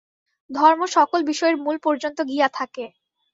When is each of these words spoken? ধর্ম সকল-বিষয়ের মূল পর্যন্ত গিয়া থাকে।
ধর্ম 0.49 0.81
সকল-বিষয়ের 0.95 1.55
মূল 1.57 1.75
পর্যন্ত 1.85 2.17
গিয়া 2.29 2.47
থাকে। 2.53 2.85